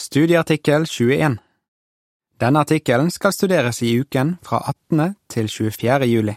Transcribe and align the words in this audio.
Studieartikkel 0.00 0.86
21 0.86 1.38
Denne 2.40 2.60
artikkelen 2.62 3.08
skal 3.10 3.32
studeres 3.34 3.80
i 3.82 3.96
uken 3.98 4.36
fra 4.46 4.60
18. 4.70 5.16
til 5.28 5.48
24. 5.50 6.06
juli. 6.06 6.36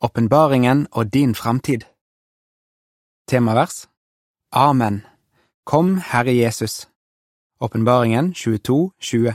Åpenbaringen 0.00 0.86
og 0.92 1.10
din 1.10 1.34
fremtid 1.34 1.82
Temavers 3.26 3.88
Amen. 4.52 5.02
Kom, 5.66 5.96
Herre 5.98 6.36
Jesus. 6.36 6.88
Åpenbaringen 7.60 8.32
22, 8.34 8.92
20 8.98 9.34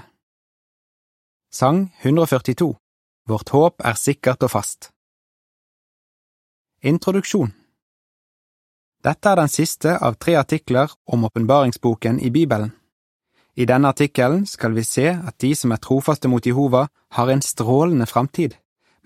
Sang 1.52 1.93
142 2.02 2.75
Vårt 3.27 3.50
håp 3.50 3.75
er 3.84 3.93
sikkert 3.93 4.43
og 4.43 4.55
fast. 4.55 4.91
Introduksjon 6.82 7.59
Dette 9.00 9.31
er 9.31 9.39
den 9.39 9.47
siste 9.47 9.93
av 10.04 10.18
tre 10.20 10.34
artikler 10.36 10.91
om 11.07 11.23
åpenbaringsboken 11.23 12.20
i 12.20 12.29
Bibelen. 12.36 12.73
I 13.55 13.65
denne 13.65 13.93
artikkelen 13.93 14.43
skal 14.47 14.75
vi 14.75 14.83
se 14.83 15.07
at 15.14 15.37
de 15.39 15.54
som 15.55 15.71
er 15.71 15.79
trofaste 15.79 16.28
mot 16.28 16.46
Jehova, 16.46 16.87
har 17.15 17.29
en 17.32 17.41
strålende 17.41 18.05
framtid, 18.05 18.57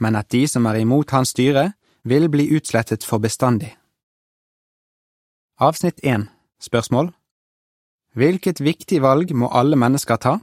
men 0.02 0.16
at 0.16 0.30
de 0.34 0.48
som 0.50 0.66
er 0.66 0.82
imot 0.82 1.14
hans 1.14 1.34
styre, 1.34 1.74
vil 2.04 2.26
bli 2.30 2.50
utslettet 2.58 3.06
for 3.06 3.22
bestandig. 3.22 3.70
Avsnitt 5.62 6.02
1 6.04 6.26
Spørsmål 6.60 7.14
Hvilket 8.18 8.62
viktig 8.62 9.00
valg 9.02 9.32
må 9.38 9.52
alle 9.54 9.78
mennesker 9.78 10.18
ta? 10.18 10.40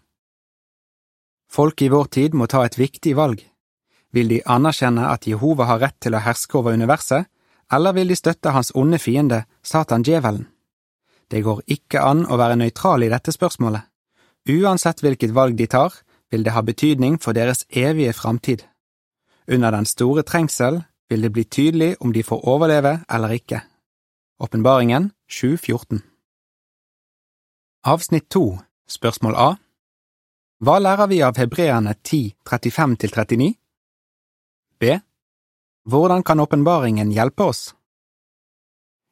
Folk 1.51 1.83
i 1.83 1.91
vår 1.91 2.07
tid 2.07 2.39
må 2.39 2.47
ta 2.47 2.63
et 2.65 2.79
viktig 2.79 3.17
valg. 3.19 3.43
Vil 4.15 4.31
de 4.31 4.41
anerkjenne 4.47 5.11
at 5.11 5.27
Jehova 5.27 5.67
har 5.67 5.83
rett 5.83 5.99
til 5.99 6.15
å 6.15 6.23
herske 6.23 6.59
over 6.59 6.75
universet, 6.79 7.27
eller 7.73 7.93
vil 7.93 8.09
de 8.09 8.17
støtte 8.17 8.51
hans 8.51 8.73
onde 8.75 8.99
fiende, 8.99 9.45
Satan 9.63 10.03
djevelen? 10.03 10.47
Det 11.31 11.45
går 11.45 11.63
ikke 11.71 12.03
an 12.03 12.25
å 12.27 12.39
være 12.41 12.59
nøytral 12.59 13.05
i 13.07 13.11
dette 13.13 13.33
spørsmålet. 13.33 13.87
Uansett 14.51 15.03
hvilket 15.05 15.35
valg 15.35 15.55
de 15.57 15.67
tar, 15.71 15.95
vil 16.31 16.45
det 16.45 16.55
ha 16.55 16.63
betydning 16.63 17.19
for 17.23 17.35
deres 17.35 17.65
evige 17.71 18.13
framtid. 18.13 18.65
Under 19.47 19.71
den 19.71 19.87
store 19.87 20.23
trengsel 20.23 20.83
vil 21.11 21.23
det 21.23 21.33
bli 21.35 21.45
tydelig 21.45 21.97
om 22.01 22.13
de 22.13 22.23
får 22.23 22.47
overleve 22.49 23.01
eller 23.11 23.35
ikke. 23.35 23.61
Åpenbaringen 24.41 25.11
7.14 25.31 26.01
Avsnitt 27.85 28.31
2 28.31 28.59
Spørsmål 28.89 29.35
A 29.37 29.51
Hva 30.65 30.79
lærer 30.79 31.11
vi 31.11 31.21
av 31.23 31.39
hebreerne 31.39 31.95
10, 31.95 32.35
35–39? 32.47 33.53
B. 34.81 34.99
Hvordan 35.85 36.23
kan 36.23 36.41
åpenbaringen 36.41 37.11
hjelpe 37.11 37.43
oss? 37.43 37.75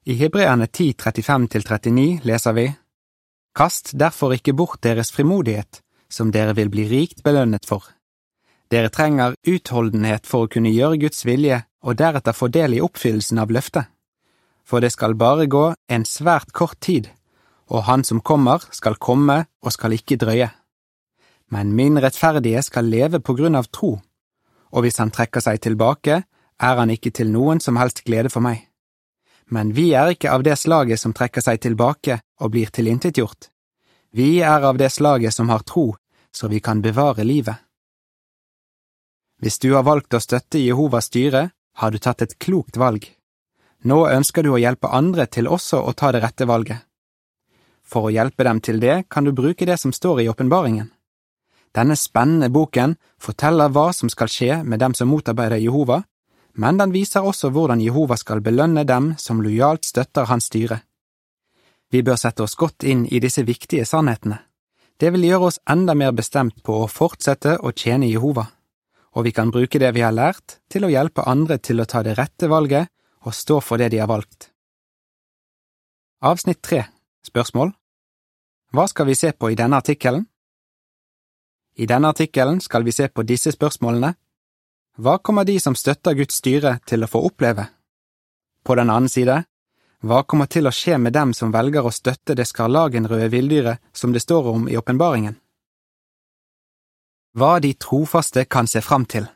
I 0.04 0.14
Hebreerne 0.14 0.66
10, 0.66 0.92
35–39 0.92 2.24
leser 2.24 2.52
vi 2.52 2.72
Kast 3.56 3.94
derfor 3.98 4.34
ikke 4.36 4.52
bort 4.52 4.82
deres 4.84 5.10
frimodighet, 5.12 5.80
som 6.08 6.28
dere 6.32 6.52
vil 6.54 6.68
bli 6.68 6.84
rikt 6.90 7.24
belønnet 7.24 7.64
for. 7.64 7.82
Dere 8.68 8.92
trenger 8.92 9.34
utholdenhet 9.48 10.28
for 10.28 10.44
å 10.44 10.52
kunne 10.52 10.74
gjøre 10.74 11.00
Guds 11.00 11.24
vilje 11.24 11.62
og 11.80 11.96
deretter 11.96 12.36
få 12.36 12.50
del 12.52 12.76
i 12.76 12.84
oppfyllelsen 12.84 13.40
av 13.40 13.50
løftet. 13.50 13.88
For 14.68 14.84
det 14.84 14.92
skal 14.92 15.16
bare 15.16 15.48
gå 15.48 15.72
en 15.88 16.04
svært 16.04 16.52
kort 16.52 16.76
tid, 16.84 17.08
og 17.72 17.88
Han 17.88 18.04
som 18.04 18.20
kommer, 18.20 18.60
skal 18.70 19.00
komme 19.00 19.46
og 19.64 19.72
skal 19.72 19.96
ikke 19.96 20.20
drøye. 20.20 20.50
Men 21.48 21.72
min 21.72 21.96
rettferdige 21.96 22.62
skal 22.62 22.92
leve 22.92 23.20
på 23.20 23.32
grunn 23.34 23.56
av 23.56 23.72
tro, 23.72 23.96
og 24.68 24.84
hvis 24.84 25.00
han 25.00 25.10
trekker 25.10 25.40
seg 25.40 25.62
tilbake, 25.64 26.26
er 26.62 26.80
han 26.80 26.90
ikke 26.90 27.12
til 27.14 27.30
noen 27.30 27.60
som 27.60 27.78
helst 27.78 28.02
glede 28.06 28.30
for 28.32 28.44
meg. 28.44 28.64
Men 29.48 29.72
vi 29.72 29.92
er 29.96 30.12
ikke 30.12 30.32
av 30.32 30.44
det 30.44 30.58
slaget 30.60 31.00
som 31.00 31.14
trekker 31.16 31.44
seg 31.44 31.62
tilbake 31.64 32.20
og 32.42 32.52
blir 32.52 32.72
tilintetgjort. 32.74 33.48
Vi 34.12 34.40
er 34.40 34.64
av 34.64 34.76
det 34.80 34.90
slaget 34.92 35.34
som 35.34 35.48
har 35.48 35.64
tro, 35.64 35.94
så 36.32 36.48
vi 36.48 36.60
kan 36.60 36.82
bevare 36.82 37.24
livet. 37.24 37.56
Hvis 39.38 39.58
du 39.62 39.72
har 39.74 39.86
valgt 39.86 40.14
å 40.14 40.20
støtte 40.20 40.58
Jehovas 40.58 41.08
styre, 41.08 41.48
har 41.78 41.90
du 41.94 41.98
tatt 42.02 42.22
et 42.22 42.38
klokt 42.42 42.76
valg. 42.76 43.06
Nå 43.86 43.98
ønsker 44.10 44.42
du 44.42 44.50
å 44.50 44.58
hjelpe 44.58 44.90
andre 44.90 45.28
til 45.30 45.46
også 45.46 45.78
å 45.86 45.94
ta 45.94 46.10
det 46.12 46.24
rette 46.24 46.48
valget. 46.50 46.82
For 47.86 48.08
å 48.08 48.12
hjelpe 48.12 48.44
dem 48.44 48.60
til 48.60 48.80
det 48.82 49.04
kan 49.08 49.24
du 49.24 49.32
bruke 49.32 49.64
det 49.64 49.78
som 49.78 49.94
står 49.94 50.24
i 50.24 50.28
åpenbaringen. 50.28 50.90
Denne 51.72 51.94
spennende 51.96 52.50
boken 52.50 52.96
forteller 53.22 53.70
hva 53.70 53.92
som 53.94 54.10
skal 54.10 54.28
skje 54.32 54.62
med 54.64 54.82
dem 54.82 54.96
som 54.98 55.08
motarbeider 55.08 55.62
Jehova, 55.62 56.02
men 56.54 56.78
den 56.78 56.92
viser 56.92 57.26
også 57.26 57.50
hvordan 57.54 57.80
Jehova 57.80 58.16
skal 58.16 58.40
belønne 58.40 58.84
dem 58.84 59.14
som 59.18 59.42
lojalt 59.42 59.84
støtter 59.84 60.28
hans 60.30 60.48
styre. 60.50 60.80
Vi 61.90 62.02
bør 62.02 62.16
sette 62.20 62.44
oss 62.44 62.56
godt 62.58 62.84
inn 62.84 63.06
i 63.06 63.20
disse 63.20 63.42
viktige 63.48 63.86
sannhetene. 63.88 64.42
Det 64.98 65.12
vil 65.14 65.28
gjøre 65.28 65.50
oss 65.50 65.60
enda 65.70 65.94
mer 65.94 66.12
bestemt 66.12 66.62
på 66.66 66.82
å 66.82 66.90
fortsette 66.90 67.58
å 67.62 67.72
tjene 67.72 68.10
Jehova, 68.10 68.48
og 69.14 69.24
vi 69.24 69.32
kan 69.32 69.52
bruke 69.54 69.78
det 69.78 69.92
vi 69.94 70.02
har 70.02 70.12
lært, 70.12 70.58
til 70.68 70.84
å 70.84 70.92
hjelpe 70.92 71.24
andre 71.26 71.58
til 71.58 71.80
å 71.80 71.86
ta 71.86 72.02
det 72.02 72.18
rette 72.18 72.50
valget 72.50 72.90
og 73.24 73.34
stå 73.34 73.60
for 73.62 73.78
det 73.78 73.92
de 73.94 74.02
har 74.02 74.10
valgt. 74.10 74.50
Avsnitt 76.20 76.62
tre 76.62 76.84
Spørsmål 77.22 77.70
Hva 78.74 78.86
skal 78.90 79.06
vi 79.06 79.14
se 79.14 79.30
på 79.32 79.50
i 79.52 79.56
denne 79.58 79.78
artikkelen? 79.78 80.24
I 81.78 81.86
denne 81.86 82.10
artikkelen 82.10 82.60
skal 82.60 82.82
vi 82.82 82.92
se 82.92 83.06
på 83.08 83.22
disse 83.22 83.52
spørsmålene. 83.54 84.14
Hva 84.98 85.18
kommer 85.18 85.44
de 85.44 85.60
som 85.60 85.76
støtter 85.78 86.16
Guds 86.18 86.40
styre 86.40 86.80
til 86.82 87.06
å 87.06 87.08
få 87.10 87.20
oppleve? 87.28 87.68
På 88.66 88.74
den 88.74 88.90
annen 88.90 89.06
side, 89.06 89.44
hva 90.02 90.24
kommer 90.26 90.48
til 90.50 90.66
å 90.66 90.72
skje 90.74 90.96
med 90.98 91.14
dem 91.14 91.30
som 91.34 91.52
velger 91.54 91.86
å 91.86 91.92
støtte 91.94 92.34
det 92.34 92.48
skarlagenrøde 92.50 93.28
villdyret 93.30 93.78
som 93.94 94.10
det 94.10 94.24
står 94.24 94.48
om 94.50 94.64
i 94.66 94.74
åpenbaringen? 94.78 95.36
Hva 97.38 97.58
de 97.62 97.70
trofaste 97.78 98.42
kan 98.50 98.66
se 98.66 98.82
fram 98.82 99.04
til 99.06 99.28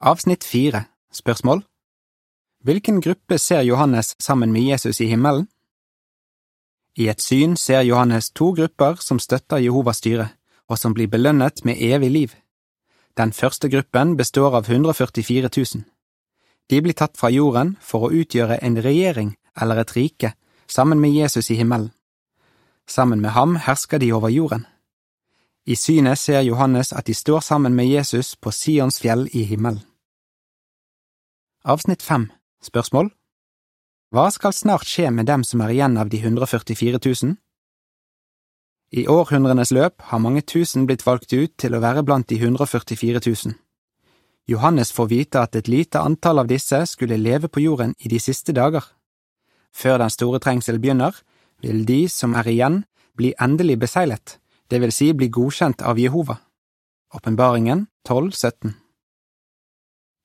Avsnitt 0.00 0.46
fire 0.46 0.84
Spørsmål 1.10 1.64
Hvilken 2.62 3.00
gruppe 3.02 3.38
ser 3.42 3.64
Johannes 3.66 4.14
sammen 4.22 4.52
med 4.52 4.68
Jesus 4.70 5.00
i 5.00 5.08
himmelen? 5.10 5.48
I 6.94 7.08
et 7.10 7.22
syn 7.22 7.56
ser 7.56 7.82
Johannes 7.82 8.30
to 8.30 8.52
grupper 8.54 9.02
som 9.02 9.18
støtter 9.18 9.58
Jehovas 9.58 9.98
styre 9.98 10.28
og 10.70 10.78
som 10.78 10.94
blir 10.94 11.10
belønnet 11.10 11.64
med 11.66 11.82
evig 11.82 12.10
liv. 12.10 12.36
Den 13.18 13.32
første 13.32 13.68
gruppen 13.68 14.16
består 14.16 14.56
av 14.56 14.68
144 14.70 15.50
000. 15.56 15.84
De 16.70 16.80
blir 16.80 16.94
tatt 16.94 17.16
fra 17.18 17.30
jorden 17.30 17.74
for 17.80 18.06
å 18.06 18.12
utgjøre 18.14 18.60
en 18.62 18.78
regjering 18.78 19.34
eller 19.60 19.82
et 19.82 19.96
rike 19.96 20.34
sammen 20.70 21.00
med 21.00 21.10
Jesus 21.10 21.50
i 21.50 21.58
himmelen. 21.58 21.90
Sammen 22.86 23.20
med 23.20 23.34
ham 23.34 23.56
hersker 23.56 23.98
de 23.98 24.12
over 24.12 24.30
jorden. 24.30 24.66
I 25.66 25.74
synet 25.74 26.18
ser 26.18 26.40
Johannes 26.42 26.92
at 26.92 27.06
de 27.06 27.14
står 27.14 27.40
sammen 27.40 27.74
med 27.74 27.86
Jesus 27.86 28.36
på 28.36 28.50
Sions 28.50 29.00
fjell 29.00 29.28
i 29.32 29.44
himmelen. 29.44 29.82
Avsnitt 31.64 32.02
fem 32.02 32.30
Spørsmål 32.64 33.10
Hva 34.10 34.30
skal 34.32 34.54
snart 34.56 34.88
skje 34.88 35.10
med 35.12 35.26
dem 35.28 35.44
som 35.44 35.60
er 35.60 35.74
igjen 35.74 35.98
av 36.00 36.08
de 36.08 36.18
144 36.22 36.98
000? 37.04 37.36
I 38.90 39.04
århundrenes 39.06 39.70
løp 39.70 40.02
har 40.10 40.18
mange 40.18 40.42
tusen 40.42 40.86
blitt 40.86 41.04
valgt 41.06 41.30
ut 41.32 41.52
til 41.62 41.76
å 41.76 41.80
være 41.82 42.02
blant 42.02 42.26
de 42.26 42.40
144 42.40 43.20
000. 43.22 43.54
Johannes 44.50 44.90
får 44.90 45.06
vite 45.12 45.38
at 45.38 45.54
et 45.54 45.68
lite 45.70 46.00
antall 46.02 46.42
av 46.42 46.48
disse 46.50 46.80
skulle 46.90 47.20
leve 47.20 47.46
på 47.46 47.62
jorden 47.62 47.94
i 48.02 48.10
de 48.10 48.18
siste 48.18 48.52
dager. 48.56 48.82
Før 49.70 50.00
den 50.02 50.10
store 50.10 50.40
trengsel 50.42 50.80
begynner, 50.82 51.14
vil 51.62 51.84
de 51.86 52.08
som 52.10 52.34
er 52.34 52.50
igjen, 52.50 52.82
bli 53.14 53.30
endelig 53.38 53.78
beseglet, 53.78 54.38
det 54.70 54.80
vil 54.82 54.92
si 54.94 55.12
bli 55.14 55.30
godkjent 55.30 55.82
av 55.86 55.98
Jehova. 55.98 56.40
Åpenbaringen 57.14 57.86
12.17 58.08 58.74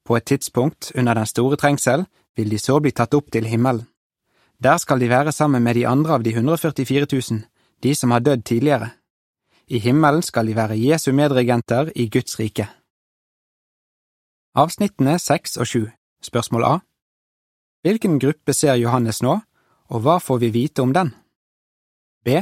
På 0.05 0.17
et 0.17 0.25
tidspunkt 0.25 0.91
under 0.95 1.13
den 1.13 1.29
store 1.29 1.57
trengsel 1.57 2.05
vil 2.35 2.49
de 2.49 2.57
så 2.57 2.79
bli 2.79 2.91
tatt 2.91 3.13
opp 3.13 3.29
til 3.31 3.45
himmelen. 3.45 3.85
Der 4.57 4.77
skal 4.77 4.99
de 4.99 5.09
være 5.09 5.31
sammen 5.31 5.61
med 5.63 5.75
de 5.75 5.85
andre 5.85 6.13
av 6.13 6.23
de 6.23 6.31
144 6.33 7.05
000, 7.11 7.43
de 7.85 7.93
som 7.95 8.11
har 8.11 8.23
dødd 8.25 8.45
tidligere. 8.45 8.89
I 9.67 9.79
himmelen 9.79 10.23
skal 10.25 10.47
de 10.47 10.55
være 10.57 10.77
Jesu 10.77 11.11
medregenter 11.13 11.91
i 11.95 12.07
Guds 12.09 12.39
rike. 12.39 12.67
Avsnittene 14.55 15.17
seks 15.19 15.57
og 15.59 15.67
sju 15.67 15.81
Spørsmål 16.23 16.63
A 16.65 16.75
Hvilken 17.85 18.17
gruppe 18.19 18.53
ser 18.53 18.79
Johannes 18.81 19.21
nå, 19.21 19.35
og 19.93 20.01
hva 20.01 20.17
får 20.17 20.39
vi 20.41 20.49
vite 20.53 20.81
om 20.81 20.93
den? 20.93 21.11
B. 22.25 22.41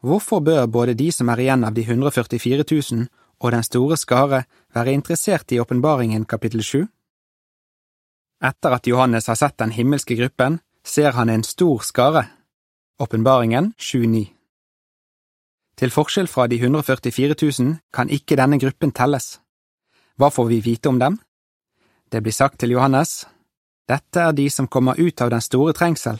Hvorfor 0.00 0.40
bør 0.40 0.66
både 0.66 0.94
de 0.94 1.10
som 1.12 1.28
er 1.28 1.42
igjen 1.44 1.64
av 1.66 1.74
de 1.76 1.82
144 1.84 2.64
000 2.70 3.08
og 3.40 3.52
den 3.52 3.66
store 3.66 3.98
skare 4.00 4.44
være 4.72 4.94
interessert 4.96 5.52
i 5.52 5.60
åpenbaringen 5.60 6.24
kapittel 6.24 6.64
sju? 6.64 6.86
Etter 8.40 8.78
at 8.78 8.88
Johannes 8.88 9.28
har 9.28 9.36
sett 9.36 9.58
den 9.58 9.74
himmelske 9.76 10.16
gruppen, 10.16 10.60
ser 10.84 11.12
han 11.18 11.28
en 11.28 11.44
stor 11.44 11.84
skare. 11.84 12.28
Åpenbaringen 13.00 13.74
7.9 13.76 14.35
til 15.76 15.92
forskjell 15.92 16.28
fra 16.28 16.46
de 16.48 16.58
144 16.60 17.36
000 17.36 17.76
kan 17.92 18.10
ikke 18.10 18.38
denne 18.40 18.58
gruppen 18.60 18.92
telles. 18.96 19.38
Hva 20.16 20.30
får 20.32 20.48
vi 20.48 20.60
vite 20.64 20.88
om 20.88 20.98
dem? 20.98 21.18
Det 22.10 22.22
blir 22.22 22.32
sagt 22.32 22.60
til 22.60 22.72
Johannes, 22.72 23.26
dette 23.86 24.22
er 24.22 24.32
de 24.32 24.48
som 24.50 24.68
kommer 24.68 24.98
ut 24.98 25.20
av 25.20 25.30
den 25.30 25.42
store 25.44 25.74
trengsel, 25.76 26.18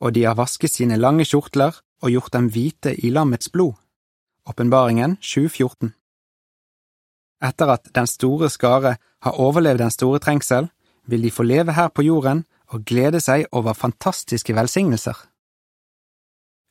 og 0.00 0.14
de 0.14 0.24
har 0.24 0.38
vasket 0.38 0.72
sine 0.72 0.96
lange 0.98 1.26
kjortler 1.28 1.76
og 2.02 2.10
gjort 2.10 2.32
dem 2.34 2.48
hvite 2.50 2.94
i 3.04 3.10
lammets 3.10 3.50
blod. 3.52 3.74
Åpenbaringen 4.48 5.16
7.14 5.22 5.92
Etter 7.44 7.70
at 7.76 7.92
den 7.94 8.08
store 8.08 8.48
skare 8.50 8.96
har 9.24 9.38
overlevd 9.40 9.82
den 9.82 9.92
store 9.92 10.20
trengsel, 10.20 10.70
vil 11.06 11.22
de 11.22 11.30
få 11.30 11.44
leve 11.44 11.76
her 11.76 11.88
på 11.92 12.04
jorden 12.06 12.44
og 12.72 12.84
glede 12.88 13.20
seg 13.20 13.46
over 13.52 13.76
fantastiske 13.76 14.54
velsignelser. 14.56 15.16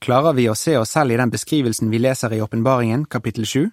Klarer 0.03 0.33
vi 0.35 0.49
å 0.51 0.55
se 0.55 0.73
oss 0.75 0.91
selv 0.97 1.13
i 1.13 1.17
den 1.17 1.31
beskrivelsen 1.31 1.87
vi 1.87 1.99
leser 2.01 2.33
i 2.35 2.41
Åpenbaringen 2.43 3.05
kapittel 3.07 3.45
sju? 3.47 3.69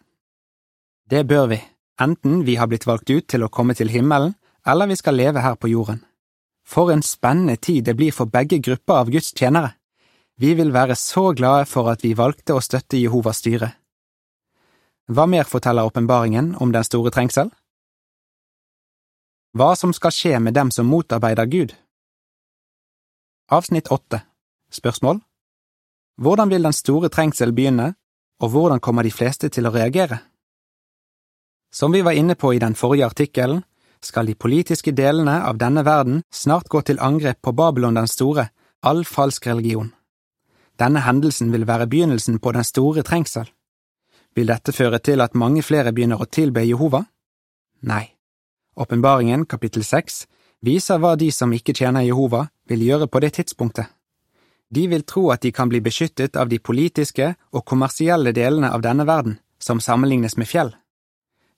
Det 1.11 1.25
bør 1.27 1.49
vi, 1.51 1.57
enten 1.99 2.45
vi 2.47 2.55
har 2.55 2.69
blitt 2.71 2.85
valgt 2.87 3.11
ut 3.11 3.27
til 3.27 3.43
å 3.43 3.49
komme 3.51 3.75
til 3.75 3.89
himmelen, 3.91 4.37
eller 4.63 4.87
vi 4.87 4.99
skal 5.01 5.19
leve 5.19 5.43
her 5.43 5.57
på 5.59 5.73
jorden. 5.73 6.05
For 6.63 6.93
en 6.95 7.03
spennende 7.03 7.57
tid 7.59 7.89
det 7.89 7.97
blir 7.99 8.15
for 8.15 8.31
begge 8.31 8.61
grupper 8.63 9.01
av 9.03 9.11
Guds 9.11 9.33
tjenere. 9.35 9.73
Vi 10.39 10.53
vil 10.55 10.71
være 10.71 10.95
så 10.95 11.33
glade 11.35 11.65
for 11.67 11.91
at 11.91 12.05
vi 12.07 12.13
valgte 12.15 12.55
å 12.55 12.63
støtte 12.63 13.01
Jehovas 13.01 13.41
styre. 13.43 13.73
Hva 15.11 15.25
mer 15.27 15.51
forteller 15.51 15.89
åpenbaringen 15.91 16.53
om 16.63 16.71
den 16.71 16.87
store 16.87 17.11
trengsel? 17.11 17.51
Hva 19.59 19.73
som 19.75 19.91
skal 19.91 20.15
skje 20.15 20.39
med 20.39 20.55
dem 20.55 20.71
som 20.71 20.87
motarbeider 20.87 21.51
Gud? 21.51 21.75
Avsnitt 23.51 23.91
åtte 23.91 24.23
Spørsmål 24.71 25.25
Hvordan 26.21 26.51
vil 26.51 26.63
den 26.63 26.77
store 26.77 27.09
trengsel 27.09 27.53
begynne, 27.57 27.95
og 28.41 28.51
hvordan 28.53 28.81
kommer 28.81 29.03
de 29.03 29.13
fleste 29.13 29.49
til 29.49 29.65
å 29.65 29.73
reagere? 29.73 30.19
Som 31.73 31.95
vi 31.97 32.03
var 32.05 32.13
inne 32.13 32.35
på 32.37 32.53
i 32.53 32.59
den 32.61 32.75
forrige 32.77 33.07
artikkelen, 33.09 33.63
skal 34.05 34.27
de 34.29 34.35
politiske 34.35 34.93
delene 34.93 35.39
av 35.49 35.57
denne 35.61 35.85
verden 35.85 36.23
snart 36.33 36.69
gå 36.69 36.83
til 36.85 37.01
angrep 37.01 37.41
på 37.41 37.53
Babylon 37.53 37.97
den 37.97 38.09
store, 38.09 38.49
all 38.83 39.05
falsk 39.05 39.47
religion. 39.47 39.93
Denne 40.81 41.01
hendelsen 41.05 41.53
vil 41.53 41.67
være 41.69 41.87
begynnelsen 41.87 42.39
på 42.41 42.53
den 42.53 42.65
store 42.65 43.05
trengsel. 43.05 43.49
Vil 44.37 44.49
dette 44.49 44.73
føre 44.73 44.99
til 44.99 45.21
at 45.21 45.37
mange 45.37 45.63
flere 45.63 45.93
begynner 45.93 46.21
å 46.21 46.29
tilbe 46.29 46.65
Jehova? 46.65 47.05
Nei. 47.81 48.07
Åpenbaringen, 48.77 49.47
kapittel 49.47 49.85
seks, 49.85 50.27
viser 50.61 51.01
hva 51.01 51.17
de 51.17 51.31
som 51.33 51.53
ikke 51.53 51.77
tjener 51.77 52.05
Jehova, 52.05 52.47
vil 52.69 52.85
gjøre 52.85 53.09
på 53.09 53.21
det 53.25 53.35
tidspunktet. 53.41 53.89
De 54.75 54.87
vil 54.87 55.03
tro 55.03 55.31
at 55.35 55.43
de 55.43 55.51
kan 55.53 55.69
bli 55.69 55.81
beskyttet 55.83 56.37
av 56.39 56.49
de 56.49 56.59
politiske 56.59 57.33
og 57.51 57.65
kommersielle 57.67 58.33
delene 58.33 58.71
av 58.71 58.85
denne 58.87 59.07
verden, 59.07 59.41
som 59.59 59.81
sammenlignes 59.81 60.37
med 60.39 60.47
fjell. 60.47 60.71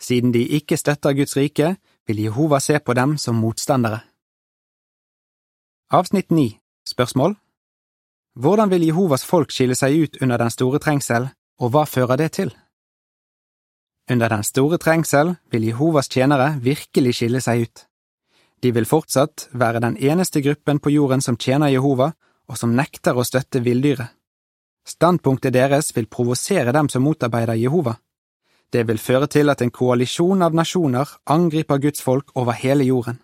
Siden 0.01 0.33
de 0.33 0.47
ikke 0.57 0.79
støtter 0.81 1.13
Guds 1.13 1.37
rike, 1.37 1.77
vil 2.09 2.25
Jehova 2.25 2.59
se 2.61 2.79
på 2.81 2.95
dem 2.95 3.19
som 3.19 3.37
motstandere. 3.37 4.01
Avsnitt 5.93 6.31
9 6.31 6.57
Spørsmål 6.89 7.37
Hvordan 8.35 8.71
vil 8.73 8.87
Jehovas 8.89 9.27
folk 9.29 9.53
skille 9.53 9.77
seg 9.77 9.93
ut 9.93 10.17
under 10.25 10.41
den 10.41 10.51
store 10.51 10.81
trengsel, 10.81 11.29
og 11.61 11.75
hva 11.75 11.85
fører 11.85 12.17
det 12.17 12.33
til? 12.33 12.51
Under 14.11 14.33
den 14.33 14.43
store 14.43 14.79
trengsel 14.81 15.37
vil 15.53 15.69
Jehovas 15.69 16.09
tjenere 16.09 16.57
virkelig 16.65 17.19
skille 17.21 17.43
seg 17.45 17.67
ut. 17.69 17.85
De 18.63 18.73
vil 18.73 18.89
fortsatt 18.89 19.51
være 19.53 19.83
den 19.85 19.99
eneste 20.01 20.41
gruppen 20.41 20.81
på 20.81 20.91
jorden 20.91 21.21
som 21.21 21.37
tjener 21.37 21.69
Jehova, 21.69 22.13
og 22.49 22.59
som 22.59 22.75
nekter 22.77 23.17
å 23.17 23.25
støtte 23.25 23.63
villdyret. 23.65 24.11
Standpunktet 24.87 25.55
deres 25.55 25.93
vil 25.97 26.09
provosere 26.11 26.73
dem 26.75 26.89
som 26.91 27.05
motarbeider 27.07 27.55
Jehova. 27.55 27.97
Det 28.73 28.87
vil 28.89 28.99
føre 28.99 29.29
til 29.31 29.53
at 29.53 29.63
en 29.63 29.71
koalisjon 29.71 30.43
av 30.43 30.57
nasjoner 30.57 31.09
angriper 31.31 31.79
Guds 31.79 32.03
folk 32.03 32.33
over 32.35 32.57
hele 32.59 32.89
jorden. 32.89 33.21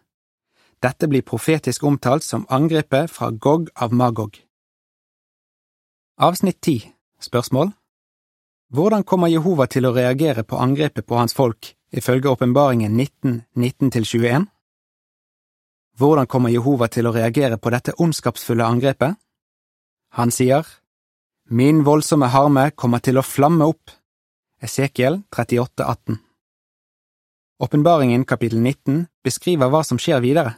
Dette 0.79 1.09
blir 1.11 1.27
profetisk 1.27 1.83
omtalt 1.83 2.23
som 2.23 2.47
angrepet 2.49 3.11
fra 3.11 3.31
Gog 3.31 3.73
av 3.75 3.93
Magog. 3.93 4.39
Avsnitt 6.19 6.61
10 6.63 6.93
Spørsmål 7.19 7.73
hvordan 8.69 9.01
kommer 9.05 9.31
Jehova 9.33 9.65
til 9.65 9.87
å 9.89 9.95
reagere 9.97 10.43
på 10.45 10.59
angrepet 10.61 11.07
på 11.09 11.17
hans 11.17 11.33
folk, 11.33 11.71
ifølge 11.89 12.29
åpenbaringen 12.29 12.93
19, 12.93 13.39
19–21? 13.57 14.45
Hvordan 15.99 16.29
kommer 16.31 16.53
Jehova 16.55 16.87
til 16.87 17.09
å 17.09 17.13
reagere 17.15 17.57
på 17.59 17.73
dette 17.75 17.97
ondskapsfulle 17.99 18.63
angrepet? 18.63 19.17
Han 20.15 20.31
sier, 20.31 20.63
Min 21.51 21.83
voldsomme 21.83 22.29
harme 22.31 22.71
kommer 22.71 23.03
til 23.03 23.19
å 23.19 23.25
flamme 23.27 23.67
opp. 23.67 23.91
Esekiel 24.63 25.23
38, 25.35 25.83
18 25.83 26.21
Åpenbaringen 27.59 28.25
kapittel 28.25 28.61
19 28.63 29.09
beskriver 29.27 29.73
hva 29.73 29.83
som 29.83 29.99
skjer 29.99 30.23
videre. 30.23 30.55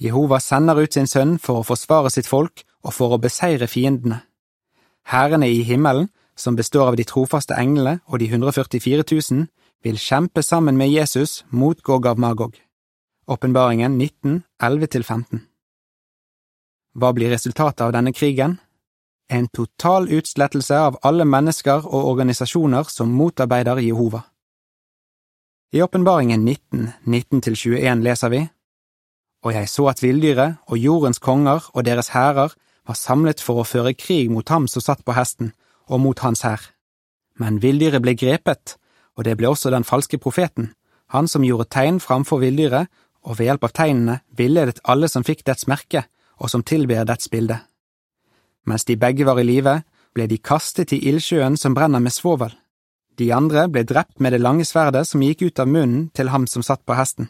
Jehova 0.00 0.40
sender 0.40 0.80
ut 0.80 0.96
sin 0.96 1.10
sønn 1.10 1.36
for 1.38 1.60
å 1.60 1.66
forsvare 1.68 2.08
sitt 2.10 2.30
folk 2.30 2.64
og 2.84 2.96
for 2.96 3.12
å 3.12 3.20
beseire 3.20 3.68
fiendene. 3.68 4.22
Hærene 5.12 5.50
i 5.52 5.60
himmelen 5.68 6.08
som 6.36 6.56
består 6.56 6.94
av 6.94 6.96
de 6.96 7.04
trofaste 7.04 7.52
englene 7.60 7.98
og 8.08 8.18
de 8.22 8.32
144 8.32 9.04
000, 9.12 9.48
vil 9.84 10.00
kjempe 10.00 10.42
sammen 10.42 10.80
med 10.80 10.88
Jesus 10.88 11.42
mot 11.50 11.82
Gog 11.84 12.06
av 12.08 12.18
Magog. 12.18 12.56
Åpenbaringen 13.26 13.98
19, 13.98 14.42
11–15 14.62 15.38
Hva 16.92 17.12
blir 17.16 17.30
resultatet 17.32 17.80
av 17.80 17.92
denne 17.96 18.12
krigen? 18.12 18.58
En 19.32 19.46
total 19.48 20.10
utslettelse 20.12 20.76
av 20.76 20.98
alle 21.00 21.24
mennesker 21.24 21.86
og 21.88 22.10
organisasjoner 22.10 22.90
som 22.92 23.14
motarbeider 23.16 23.80
Jehova. 23.80 24.20
I 25.72 25.80
Åpenbaringen 25.82 26.44
19, 26.44 26.90
19–21 27.06 28.04
leser 28.04 28.28
vi, 28.28 28.42
Og 29.40 29.56
jeg 29.56 29.72
så 29.72 29.88
at 29.88 30.04
villdyret 30.04 30.60
og 30.66 30.76
jordens 30.78 31.18
konger 31.18 31.64
og 31.72 31.84
deres 31.88 32.12
hærer 32.12 32.52
var 32.84 33.00
samlet 33.00 33.40
for 33.40 33.62
å 33.62 33.64
føre 33.64 33.96
krig 33.96 34.28
mot 34.30 34.48
ham 34.48 34.68
som 34.68 34.84
satt 34.84 35.00
på 35.04 35.16
hesten, 35.16 35.54
og 35.88 36.00
mot 36.00 36.18
hans 36.20 36.44
hær. 36.44 36.60
Men 37.40 37.62
villdyret 37.64 38.04
ble 38.04 38.18
grepet, 38.20 38.76
og 39.16 39.24
det 39.24 39.38
ble 39.40 39.48
også 39.48 39.72
den 39.72 39.84
falske 39.84 40.20
profeten, 40.20 40.74
han 41.08 41.28
som 41.28 41.44
gjorde 41.44 41.70
tegn 41.72 42.00
framfor 42.00 42.40
villdyret, 42.42 42.88
og 43.24 43.38
ved 43.38 43.48
hjelp 43.48 43.64
av 43.64 43.72
tegnene 43.76 44.18
villedet 44.36 44.82
alle 44.84 45.08
som 45.08 45.24
fikk 45.24 45.44
dets 45.48 45.68
merke, 45.70 46.04
og 46.38 46.50
som 46.50 46.64
tilber 46.66 47.06
dets 47.08 47.30
bilde. 47.32 47.60
Mens 48.68 48.84
de 48.84 48.96
begge 48.96 49.26
var 49.26 49.40
i 49.40 49.46
live, 49.46 49.80
ble 50.14 50.26
de 50.30 50.38
kastet 50.38 50.92
i 50.94 51.00
ildsjøen 51.08 51.56
som 51.56 51.74
brenner 51.74 52.02
med 52.02 52.14
svovel. 52.14 52.52
De 53.18 53.30
andre 53.34 53.68
ble 53.70 53.84
drept 53.86 54.20
med 54.20 54.34
det 54.34 54.42
lange 54.42 54.64
sverdet 54.66 55.06
som 55.08 55.22
gikk 55.22 55.46
ut 55.46 55.60
av 55.62 55.70
munnen 55.70 56.08
til 56.14 56.30
ham 56.34 56.46
som 56.50 56.62
satt 56.66 56.84
på 56.86 56.96
hesten, 56.98 57.28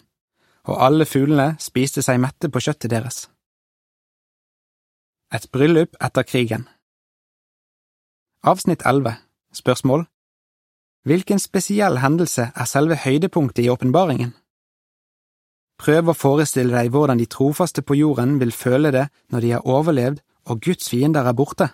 og 0.69 0.81
alle 0.81 1.07
fuglene 1.09 1.55
spiste 1.61 2.05
seg 2.05 2.21
mette 2.23 2.49
på 2.49 2.63
kjøttet 2.67 2.93
deres. 2.93 3.27
Et 5.35 5.45
bryllup 5.51 5.97
etter 6.05 6.23
krigen 6.23 6.69
Avsnitt 8.45 8.85
11 8.87 9.17
Spørsmål 9.57 10.05
Hvilken 11.09 11.41
spesiell 11.43 11.99
hendelse 12.05 12.51
er 12.55 12.69
selve 12.69 12.97
høydepunktet 13.03 13.65
i 13.65 13.71
åpenbaringen? 13.73 14.35
Prøv 15.81 16.11
å 16.11 16.17
forestille 16.17 16.75
deg 16.75 16.93
hvordan 16.95 17.19
de 17.19 17.27
trofaste 17.31 17.83
på 17.83 17.97
jorden 17.99 18.39
vil 18.41 18.53
føle 18.55 18.93
det 18.95 19.09
når 19.33 19.41
de 19.41 19.53
har 19.57 19.67
overlevd 19.67 20.23
og 20.51 20.61
Guds 20.61 20.89
fiender 20.93 21.27
er 21.27 21.37
borte. 21.37 21.69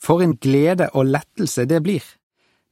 For 0.00 0.22
en 0.22 0.36
glede 0.36 0.90
og 0.94 1.08
lettelse 1.12 1.66
det 1.68 1.82
blir! 1.84 2.04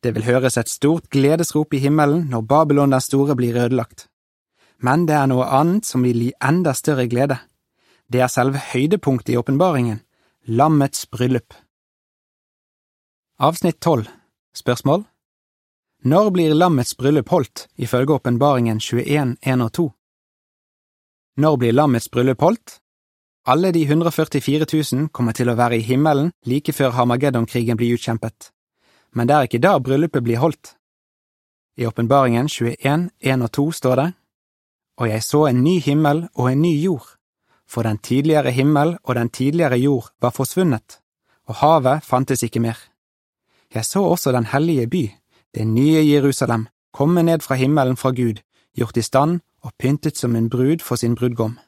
Det 0.02 0.12
vil 0.14 0.28
høres 0.28 0.56
et 0.60 0.70
stort 0.70 1.08
gledesrop 1.10 1.74
i 1.74 1.80
himmelen 1.82 2.28
når 2.30 2.44
Babylon 2.46 2.94
den 2.94 3.02
store 3.02 3.34
blir 3.34 3.56
ødelagt. 3.58 4.06
Men 4.78 5.08
det 5.08 5.16
er 5.18 5.26
noe 5.26 5.48
annet 5.50 5.88
som 5.88 6.04
vil 6.06 6.22
gi 6.22 6.32
enda 6.44 6.74
større 6.74 7.08
glede. 7.10 7.40
Det 8.06 8.22
er 8.22 8.30
selve 8.30 8.62
høydepunktet 8.70 9.34
i 9.34 9.38
åpenbaringen, 9.40 9.98
lammets 10.46 11.06
bryllup. 11.10 11.54
Avsnitt 13.38 13.80
12 13.80 14.06
Spørsmål 14.54 15.04
Når 16.04 16.30
blir 16.30 16.54
lammets 16.54 16.94
bryllup 16.94 17.28
holdt, 17.34 17.66
ifølge 17.76 18.14
åpenbaringen 18.14 18.80
21, 18.80 19.36
1 19.42 19.62
og 19.62 19.72
2? 19.72 19.90
Når 21.38 21.56
blir 21.56 21.72
lammets 21.72 22.08
bryllup 22.10 22.40
holdt? 22.42 22.80
Alle 23.46 23.70
de 23.70 23.84
144 23.86 24.66
000 24.92 25.08
kommer 25.14 25.32
til 25.32 25.46
å 25.46 25.54
være 25.54 25.76
i 25.78 25.84
himmelen 25.86 26.32
like 26.50 26.72
før 26.74 26.96
Hamageddon-krigen 26.96 27.78
blir 27.78 27.94
utkjempet, 27.94 28.48
men 29.14 29.30
det 29.30 29.36
er 29.36 29.46
ikke 29.46 29.60
da 29.62 29.76
bryllupet 29.78 30.24
blir 30.26 30.42
holdt. 30.42 30.72
I 31.78 31.86
åpenbaringen 31.86 32.50
21, 32.50 33.04
1 33.22 33.44
og 33.46 33.52
2 33.54 33.66
står 33.78 33.96
det, 34.00 34.08
Og 34.98 35.08
jeg 35.08 35.22
så 35.22 35.44
en 35.46 35.62
ny 35.62 35.78
himmel 35.78 36.24
og 36.34 36.50
en 36.50 36.62
ny 36.62 36.74
jord, 36.82 37.06
for 37.68 37.86
den 37.86 37.98
tidligere 37.98 38.50
himmel 38.50 38.96
og 39.04 39.14
den 39.14 39.30
tidligere 39.30 39.78
jord 39.78 40.10
var 40.20 40.34
forsvunnet, 40.34 40.98
og 41.46 41.54
havet 41.62 42.02
fantes 42.02 42.42
ikke 42.42 42.60
mer. 42.60 42.78
Jeg 43.74 43.84
så 43.84 44.02
også 44.02 44.32
den 44.32 44.50
hellige 44.50 44.88
by, 44.90 45.10
det 45.54 45.66
nye 45.66 46.02
Jerusalem, 46.02 46.66
komme 46.92 47.22
ned 47.22 47.46
fra 47.46 47.54
himmelen 47.54 47.96
fra 47.96 48.10
Gud, 48.10 48.42
gjort 48.78 48.98
i 48.98 49.04
stand 49.04 49.40
og 49.66 49.74
pyntet 49.78 50.16
som 50.16 50.36
en 50.36 50.48
brud 50.50 50.84
for 50.84 50.96
sin 50.96 51.16
brudgom. 51.18 51.58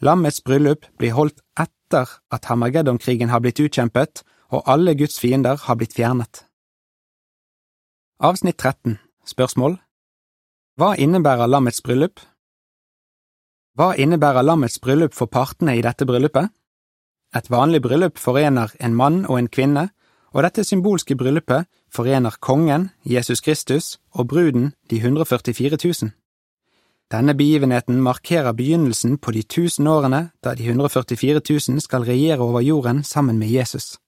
Lammets 0.00 0.42
bryllup 0.44 0.86
blir 0.98 1.16
holdt 1.16 1.40
etter 1.58 2.10
at 2.30 2.48
Hamageddon-krigen 2.50 3.32
har 3.32 3.40
blitt 3.40 3.60
utkjempet 3.60 4.22
og 4.52 4.62
alle 4.66 4.94
Guds 4.94 5.18
fiender 5.20 5.56
har 5.56 5.78
blitt 5.78 5.96
fjernet. 5.96 6.44
Avsnitt 8.20 8.58
13 8.58 8.98
Spørsmål 9.26 9.78
Hva 10.78 10.94
innebærer 10.96 11.48
lammets 11.50 11.82
bryllup? 11.82 12.20
Hva 13.76 13.94
innebærer 13.98 14.44
lammets 14.46 14.78
bryllup 14.80 15.12
for 15.12 15.26
partene 15.26 15.74
i 15.76 15.82
dette 15.84 16.06
bryllupet? 16.08 16.48
Et 17.36 17.50
vanlig 17.50 17.82
bryllup 17.82 18.18
forener 18.18 18.72
en 18.80 18.94
mann 18.96 19.24
og 19.26 19.38
en 19.38 19.50
kvinne, 19.52 19.88
og 20.36 20.42
dette 20.44 20.66
symbolske 20.68 21.16
bryllupet 21.16 21.64
forener 21.88 22.34
kongen, 22.40 22.90
Jesus 23.04 23.40
Kristus, 23.40 23.96
og 24.12 24.28
bruden, 24.28 24.74
de 24.90 24.96
144 24.96 25.78
000. 25.84 26.10
Denne 27.10 27.34
begivenheten 27.34 28.02
markerer 28.02 28.52
begynnelsen 28.52 29.18
på 29.18 29.32
de 29.32 29.42
tusen 29.42 29.86
årene 29.86 30.30
da 30.44 30.54
de 30.54 30.66
144 30.68 31.40
000 31.68 31.80
skal 31.80 32.04
regjere 32.04 32.38
over 32.38 32.60
jorden 32.60 33.04
sammen 33.04 33.38
med 33.38 33.48
Jesus. 33.48 33.98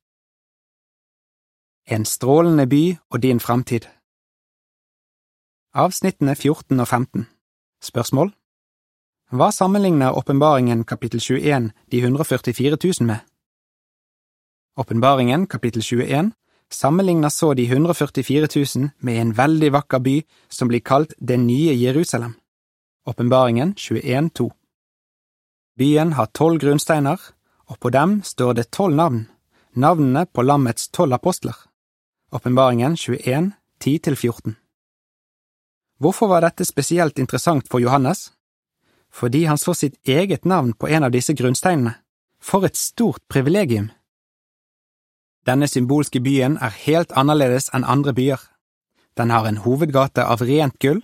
En 1.88 2.04
strålende 2.04 2.66
by 2.66 2.96
og 3.10 3.22
din 3.22 3.40
framtid 3.40 3.88
Avsnittene 5.74 6.34
14 6.34 6.80
og 6.80 6.88
15 6.88 7.26
Spørsmål 7.82 8.32
Hva 9.32 9.50
sammenligner 9.50 10.12
Åpenbaringen 10.12 10.84
kapittel 10.84 11.20
21 11.20 11.70
de 11.92 11.98
144 11.98 12.76
000 12.84 13.06
med? 13.06 13.27
Åpenbaringen 14.78 15.46
kapittel 15.46 15.82
21 15.82 16.30
sammenligner 16.70 17.28
så 17.28 17.54
de 17.54 17.64
144 17.66 18.46
000 18.76 18.90
med 18.98 19.20
en 19.20 19.32
veldig 19.34 19.72
vakker 19.74 19.98
by 19.98 20.22
som 20.48 20.68
blir 20.68 20.80
kalt 20.80 21.14
Det 21.18 21.36
nye 21.36 21.74
Jerusalem. 21.74 22.36
Åpenbaringen 23.06 23.74
21.2 23.74 24.50
Byen 25.78 26.12
har 26.12 26.26
tolv 26.26 26.60
grunnsteiner, 26.62 27.18
og 27.66 27.80
på 27.80 27.90
dem 27.90 28.22
står 28.22 28.54
det 28.54 28.70
tolv 28.70 28.94
navn, 28.94 29.26
navnene 29.74 30.26
på 30.26 30.46
lammets 30.46 30.88
tolv 30.94 31.18
apostler. 31.18 31.58
Åpenbaringen 32.30 32.96
21, 32.96 33.50
10–14 33.84 34.54
Hvorfor 35.98 36.30
var 36.30 36.46
dette 36.46 36.64
spesielt 36.64 37.18
interessant 37.18 37.66
for 37.66 37.82
Johannes? 37.82 38.30
Fordi 39.10 39.44
han 39.44 39.58
så 39.58 39.74
sitt 39.74 39.98
eget 40.06 40.44
navn 40.44 40.72
på 40.72 40.86
en 40.86 41.02
av 41.02 41.10
disse 41.10 41.34
grunnsteinene. 41.34 41.98
For 42.38 42.62
et 42.62 42.76
stort 42.76 43.26
privilegium! 43.26 43.90
Denne 45.48 45.68
symbolske 45.68 46.20
byen 46.20 46.58
er 46.60 46.74
helt 46.84 47.12
annerledes 47.16 47.70
enn 47.72 47.86
andre 47.88 48.12
byer. 48.12 48.40
Den 49.16 49.30
har 49.32 49.46
en 49.48 49.62
hovedgate 49.64 50.26
av 50.28 50.42
rent 50.44 50.76
gull, 50.82 51.00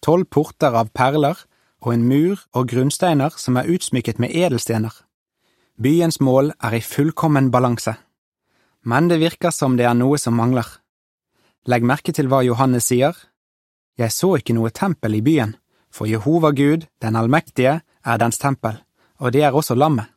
tolv 0.00 0.30
porter 0.32 0.72
av 0.72 0.88
perler 0.96 1.36
og 1.82 1.92
en 1.92 2.06
mur 2.08 2.40
og 2.56 2.70
grunnsteiner 2.72 3.34
som 3.36 3.58
er 3.60 3.68
utsmykket 3.68 4.22
med 4.22 4.32
edelstener. 4.32 4.94
Byens 5.76 6.20
mål 6.20 6.54
er 6.62 6.78
i 6.78 6.80
fullkommen 6.80 7.50
balanse. 7.52 7.96
Men 8.82 9.10
det 9.10 9.20
virker 9.20 9.52
som 9.52 9.76
det 9.76 9.86
er 9.86 9.98
noe 9.98 10.18
som 10.18 10.38
mangler. 10.40 10.66
Legg 11.68 11.84
merke 11.84 12.14
til 12.16 12.30
hva 12.32 12.40
Johannes 12.46 12.88
sier. 12.88 13.12
Jeg 13.98 14.10
så 14.14 14.36
ikke 14.38 14.56
noe 14.56 14.72
tempel 14.72 15.18
i 15.18 15.22
byen, 15.22 15.56
for 15.92 16.08
Jehova 16.08 16.50
Gud, 16.56 16.88
den 17.02 17.16
allmektige, 17.16 17.82
er 18.04 18.18
dens 18.18 18.40
tempel, 18.40 18.80
og 19.20 19.36
det 19.36 19.44
er 19.44 19.54
også 19.54 19.76
lammet. 19.76 20.11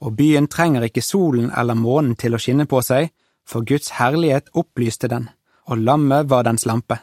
Og 0.00 0.14
byen 0.16 0.46
trenger 0.46 0.86
ikke 0.86 1.02
solen 1.02 1.50
eller 1.50 1.74
månen 1.74 2.14
til 2.16 2.34
å 2.34 2.40
skinne 2.40 2.66
på 2.70 2.82
seg, 2.82 3.10
for 3.48 3.64
Guds 3.66 3.96
herlighet 3.98 4.50
opplyste 4.54 5.08
den, 5.08 5.28
og 5.66 5.82
lammet 5.82 6.28
var 6.30 6.44
dens 6.44 6.66
lampe. 6.66 7.00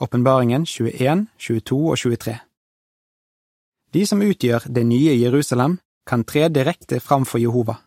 Åpenbaringen 0.00 0.66
21, 0.66 1.26
22 1.38 1.80
og 1.90 1.96
23 1.98 2.36
De 3.92 4.06
som 4.06 4.22
utgjør 4.22 4.68
det 4.68 4.84
nye 4.86 5.16
Jerusalem, 5.16 5.78
kan 6.06 6.24
tre 6.24 6.48
direkte 6.48 7.00
fram 7.00 7.24
for 7.24 7.38
Jehova. 7.42 7.80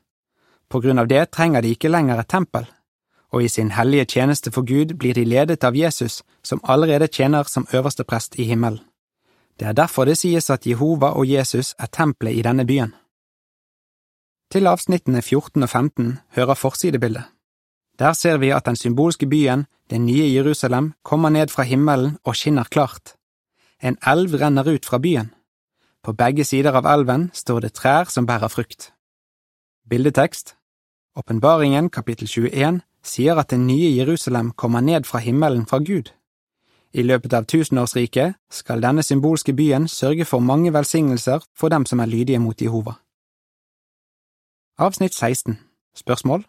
På 0.70 0.82
grunn 0.82 1.00
av 1.00 1.08
det 1.08 1.32
trenger 1.32 1.62
de 1.62 1.72
ikke 1.74 1.90
lenger 1.90 2.20
et 2.20 2.30
tempel, 2.30 2.66
og 3.32 3.44
i 3.44 3.50
sin 3.50 3.72
hellige 3.72 4.06
tjeneste 4.06 4.52
for 4.52 4.66
Gud 4.66 4.98
blir 4.98 5.14
de 5.14 5.26
ledet 5.26 5.64
av 5.64 5.76
Jesus, 5.76 6.24
som 6.44 6.62
allerede 6.64 7.08
tjener 7.08 7.44
som 7.44 7.68
øverste 7.74 8.04
prest 8.04 8.36
i 8.40 8.44
himmelen. 8.44 8.82
Det 9.60 9.68
er 9.68 9.74
derfor 9.74 10.06
det 10.06 10.18
sies 10.18 10.50
at 10.50 10.68
Jehova 10.68 11.12
og 11.20 11.28
Jesus 11.28 11.76
er 11.80 11.92
tempelet 11.92 12.38
i 12.38 12.42
denne 12.42 12.66
byen. 12.66 12.94
Til 14.50 14.66
avsnittene 14.66 15.22
14 15.22 15.64
og 15.64 15.70
15 15.70 16.20
hører 16.36 16.54
forsidebildet. 16.54 17.24
Der 18.00 18.14
ser 18.14 18.38
vi 18.38 18.50
at 18.50 18.66
den 18.66 18.76
symbolske 18.76 19.28
byen, 19.30 19.66
det 19.90 20.02
nye 20.02 20.34
Jerusalem, 20.34 20.94
kommer 21.04 21.30
ned 21.30 21.48
fra 21.48 21.64
himmelen 21.64 22.18
og 22.24 22.36
skinner 22.36 22.64
klart. 22.64 23.14
En 23.84 23.98
elv 24.08 24.34
renner 24.42 24.74
ut 24.74 24.86
fra 24.86 24.98
byen. 24.98 25.34
På 26.04 26.14
begge 26.14 26.44
sider 26.44 26.74
av 26.74 26.86
elven 26.86 27.30
står 27.34 27.60
det 27.60 27.74
trær 27.74 28.10
som 28.10 28.26
bærer 28.26 28.48
frukt. 28.48 28.94
Bildetekst 29.90 30.56
Åpenbaringen 31.16 31.90
kapittel 31.90 32.28
21 32.28 32.82
sier 33.04 33.38
at 33.38 33.50
det 33.50 33.60
nye 33.60 33.92
Jerusalem 33.98 34.52
kommer 34.52 34.82
ned 34.82 35.06
fra 35.06 35.20
himmelen 35.20 35.66
fra 35.66 35.78
Gud. 35.78 36.10
I 36.94 37.04
løpet 37.04 37.34
av 37.34 37.46
tusenårsriket 37.46 38.34
skal 38.50 38.82
denne 38.82 39.04
symbolske 39.04 39.54
byen 39.54 39.88
sørge 39.88 40.26
for 40.26 40.40
mange 40.40 40.74
velsignelser 40.74 41.46
for 41.56 41.70
dem 41.70 41.86
som 41.86 42.00
er 42.00 42.10
lydige 42.10 42.40
mot 42.40 42.62
Jehova. 42.62 42.98
Avsnitt 44.80 45.12
16 45.14 45.58
Spørsmål 45.92 46.46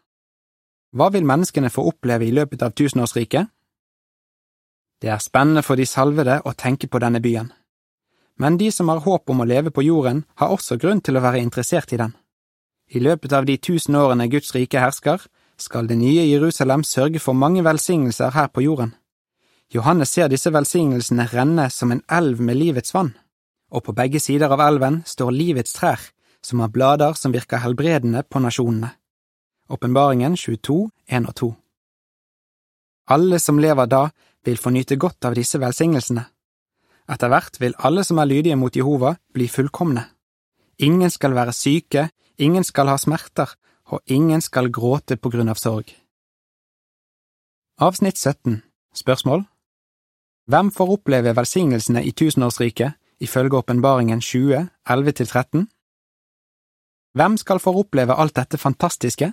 hva 0.95 1.09
vil 1.11 1.25
menneskene 1.27 1.67
få 1.71 1.83
oppleve 1.91 2.29
i 2.29 2.35
løpet 2.35 2.63
av 2.63 2.77
tusenårsriket? 2.79 3.49
Det 5.03 5.11
er 5.11 5.19
spennende 5.19 5.65
for 5.67 5.75
de 5.75 5.87
salvede 5.87 6.37
å 6.47 6.53
tenke 6.55 6.87
på 6.87 7.01
denne 7.03 7.19
byen, 7.25 7.49
men 8.39 8.59
de 8.61 8.69
som 8.71 8.93
har 8.93 9.03
håp 9.03 9.33
om 9.35 9.43
å 9.43 9.47
leve 9.51 9.73
på 9.75 9.83
jorden, 9.83 10.21
har 10.39 10.55
også 10.55 10.79
grunn 10.79 11.03
til 11.03 11.19
å 11.19 11.25
være 11.25 11.41
interessert 11.43 11.91
i 11.91 11.99
den. 11.99 12.15
I 12.95 13.03
løpet 13.03 13.35
av 13.35 13.51
de 13.51 13.59
tusen 13.59 13.99
årene 13.99 14.29
Guds 14.31 14.55
rike 14.55 14.79
hersker, 14.79 15.27
skal 15.59 15.91
det 15.91 15.99
nye 15.99 16.29
Jerusalem 16.29 16.87
sørge 16.87 17.19
for 17.19 17.35
mange 17.35 17.67
velsignelser 17.67 18.31
her 18.39 18.47
på 18.55 18.63
jorden. 18.63 18.95
Johannes 19.75 20.15
ser 20.15 20.31
disse 20.31 20.55
velsignelsene 20.55 21.27
renne 21.35 21.67
som 21.71 21.91
en 21.91 22.07
elv 22.07 22.39
med 22.39 22.63
livets 22.63 22.95
vann, 22.95 23.11
og 23.75 23.89
på 23.89 23.99
begge 23.99 24.23
sider 24.23 24.55
av 24.55 24.63
elven 24.71 25.03
står 25.07 25.35
livets 25.35 25.75
trær, 25.75 25.99
som 26.45 26.61
har 26.61 26.73
blader 26.73 27.15
som 27.19 27.33
virker 27.33 27.63
helbredende 27.63 28.23
på 28.23 28.41
nasjonene. 28.41 28.91
Åpenbaringen 29.71 30.37
22, 30.37 30.91
1 31.07 31.29
og 31.29 31.35
2 31.35 31.51
Alle 33.15 33.39
som 33.39 33.59
lever 33.59 33.87
da, 33.87 34.09
vil 34.45 34.59
få 34.59 34.71
nyte 34.71 34.97
godt 34.97 35.25
av 35.29 35.35
disse 35.37 35.61
velsignelsene. 35.61 36.25
Etter 37.11 37.29
hvert 37.29 37.61
vil 37.61 37.77
alle 37.79 38.05
som 38.07 38.19
er 38.19 38.31
lydige 38.31 38.57
mot 38.57 38.77
Jehova, 38.77 39.17
bli 39.35 39.49
fullkomne. 39.49 40.07
Ingen 40.79 41.11
skal 41.11 41.35
være 41.35 41.53
syke, 41.53 42.09
ingen 42.39 42.65
skal 42.65 42.89
ha 42.89 42.97
smerter, 42.97 43.51
og 43.91 44.01
ingen 44.07 44.41
skal 44.41 44.71
gråte 44.71 45.17
på 45.17 45.31
grunn 45.31 45.51
av 45.51 45.59
sorg. 45.59 45.91
Avsnitt 47.81 48.19
17 48.19 48.63
Spørsmål 48.95 49.45
Hvem 50.51 50.71
får 50.71 50.95
oppleve 50.97 51.35
velsignelsene 51.37 52.03
i 52.05 52.13
tusenårsriket 52.13 52.97
ifølge 53.21 53.57
Åpenbaringen 53.57 54.21
20, 54.21 54.67
11–13? 54.89 55.67
Hvem 57.14 57.37
skal 57.37 57.59
få 57.59 57.73
oppleve 57.75 58.14
alt 58.14 58.37
dette 58.38 58.59
fantastiske? 58.59 59.33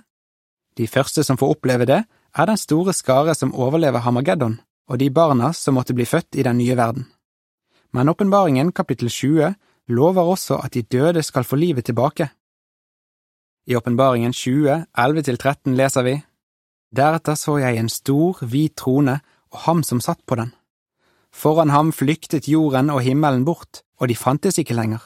De 0.78 0.86
første 0.86 1.22
som 1.24 1.38
får 1.38 1.54
oppleve 1.54 1.86
det, 1.86 2.02
er 2.34 2.46
den 2.46 2.58
store 2.58 2.92
skare 2.92 3.34
som 3.34 3.54
overlever 3.54 4.02
Hamageddon, 4.02 4.58
og 4.88 4.98
de 4.98 5.10
barna 5.10 5.52
som 5.52 5.74
måtte 5.78 5.94
bli 5.94 6.06
født 6.06 6.38
i 6.38 6.42
den 6.42 6.58
nye 6.58 6.76
verden. 6.76 7.06
Men 7.92 8.08
åpenbaringen 8.08 8.72
kapittel 8.72 9.08
20 9.08 9.54
lover 9.88 10.22
også 10.34 10.58
at 10.64 10.74
de 10.74 10.82
døde 10.82 11.22
skal 11.22 11.44
få 11.44 11.56
livet 11.56 11.84
tilbake. 11.84 12.28
I 13.66 13.76
åpenbaringen 13.76 14.32
20, 14.32 14.84
11–13 14.98 15.74
leser 15.76 16.02
vi 16.02 16.22
Deretter 16.96 17.34
så 17.34 17.58
jeg 17.60 17.76
en 17.76 17.88
stor, 17.88 18.38
hvit 18.44 18.76
trone 18.76 19.20
og 19.52 19.58
ham 19.66 19.82
som 19.82 20.00
satt 20.00 20.20
på 20.26 20.34
den. 20.34 20.54
Foran 21.32 21.70
ham 21.70 21.92
flyktet 21.92 22.48
jorden 22.48 22.90
og 22.90 23.02
himmelen 23.04 23.44
bort, 23.44 23.82
og 24.00 24.08
de 24.08 24.16
fantes 24.16 24.58
ikke 24.58 24.74
lenger. 24.74 25.02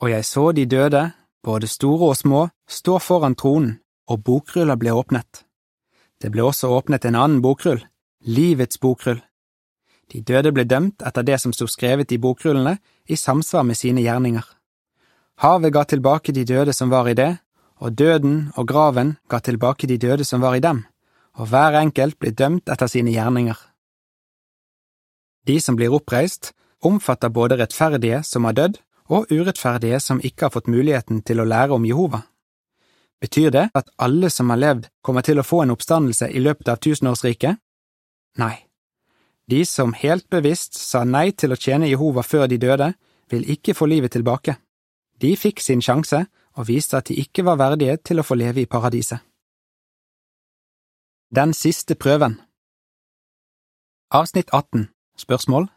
Og 0.00 0.10
jeg 0.10 0.24
så 0.24 0.52
de 0.52 0.64
døde, 0.66 1.10
både 1.48 1.68
store 1.70 2.12
og 2.12 2.16
små, 2.16 2.40
står 2.68 3.00
foran 3.00 3.36
tronen, 3.38 3.78
og 4.10 4.24
bokruller 4.24 4.76
ble 4.76 4.92
åpnet. 4.92 5.44
Det 6.20 6.32
ble 6.34 6.44
også 6.44 6.68
åpnet 6.76 7.06
en 7.08 7.16
annen 7.16 7.40
bokrull, 7.44 7.80
Livets 8.26 8.80
bokrull. 8.82 9.20
De 10.10 10.20
døde 10.20 10.50
ble 10.52 10.64
dømt 10.66 11.04
etter 11.06 11.24
det 11.24 11.36
som 11.38 11.52
sto 11.54 11.68
skrevet 11.70 12.12
i 12.12 12.18
bokrullene, 12.18 12.78
i 13.06 13.16
samsvar 13.16 13.62
med 13.64 13.78
sine 13.78 14.02
gjerninger. 14.02 14.44
Havet 15.38 15.72
ga 15.72 15.84
tilbake 15.84 16.34
de 16.34 16.44
døde 16.44 16.74
som 16.74 16.90
var 16.90 17.08
i 17.08 17.14
det, 17.14 17.36
og 17.78 17.94
døden 17.94 18.50
og 18.56 18.66
graven 18.66 19.16
ga 19.30 19.38
tilbake 19.38 19.86
de 19.86 19.98
døde 20.02 20.24
som 20.26 20.42
var 20.42 20.56
i 20.58 20.64
dem, 20.64 20.82
og 21.38 21.52
hver 21.52 21.78
enkelt 21.78 22.18
ble 22.18 22.34
dømt 22.34 22.68
etter 22.68 22.90
sine 22.90 23.14
gjerninger. 23.14 23.56
De 25.46 25.60
som 25.62 25.78
blir 25.78 25.94
oppreist, 25.94 26.52
omfatter 26.82 27.30
både 27.30 27.60
rettferdige 27.60 28.24
som 28.26 28.44
har 28.44 28.58
dødd, 28.58 28.80
og 29.08 29.30
urettferdige 29.32 30.00
som 30.00 30.20
ikke 30.20 30.46
har 30.46 30.54
fått 30.54 30.68
muligheten 30.68 31.22
til 31.26 31.40
å 31.40 31.48
lære 31.48 31.76
om 31.76 31.86
Jehova. 31.88 32.22
Betyr 33.20 33.50
det 33.50 33.66
at 33.74 33.90
alle 33.98 34.30
som 34.30 34.50
har 34.50 34.60
levd, 34.60 34.88
kommer 35.02 35.24
til 35.26 35.40
å 35.40 35.46
få 35.46 35.62
en 35.64 35.74
oppstandelse 35.74 36.28
i 36.30 36.42
løpet 36.42 36.68
av 36.68 36.78
tusenårsriket? 36.84 37.58
Nei. 38.38 38.54
De 39.48 39.64
som 39.66 39.94
helt 39.96 40.28
bevisst 40.30 40.76
sa 40.78 41.04
nei 41.04 41.32
til 41.32 41.52
å 41.52 41.58
tjene 41.58 41.88
Jehova 41.88 42.22
før 42.22 42.46
de 42.46 42.58
døde, 42.60 42.92
vil 43.30 43.48
ikke 43.50 43.74
få 43.74 43.88
livet 43.88 44.12
tilbake. 44.12 44.56
De 45.18 45.34
fikk 45.36 45.60
sin 45.60 45.82
sjanse 45.82 46.26
og 46.58 46.68
viste 46.68 46.98
at 46.98 47.08
de 47.08 47.16
ikke 47.18 47.44
var 47.44 47.58
verdige 47.58 47.96
til 48.04 48.20
å 48.20 48.26
få 48.26 48.36
leve 48.38 48.62
i 48.62 48.70
paradiset. 48.70 49.18
Den 51.34 51.52
siste 51.52 51.94
prøven 51.94 52.38
Avsnitt 54.10 54.48
18 54.52 54.88
Spørsmål 55.18 55.68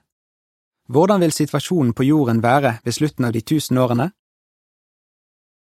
Hvordan 0.92 1.22
vil 1.22 1.32
situasjonen 1.32 1.94
på 1.94 2.04
jorden 2.04 2.42
være 2.44 2.74
ved 2.84 2.94
slutten 2.94 3.26
av 3.26 3.32
de 3.32 3.42
tusen 3.42 3.78
årene? 3.78 4.10